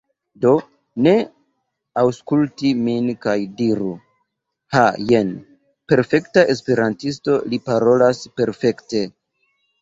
Do, 0.43 0.51
ne 1.07 1.11
aŭskulti 2.03 2.71
min 2.85 3.09
kaj 3.25 3.35
diru, 3.59 3.89
"Ha 4.77 4.87
jen 5.13 5.29
perfekta 5.93 6.45
Esperantisto, 6.55 7.37
li 7.53 7.61
parolas 7.69 8.25
perfekte!" 8.41 9.05